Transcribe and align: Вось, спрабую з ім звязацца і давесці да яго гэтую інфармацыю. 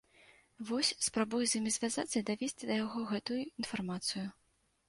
Вось, 0.69 0.89
спрабую 1.07 1.41
з 1.51 1.59
ім 1.59 1.67
звязацца 1.75 2.15
і 2.21 2.23
давесці 2.31 2.63
да 2.71 2.79
яго 2.85 2.99
гэтую 3.13 3.39
інфармацыю. 3.61 4.27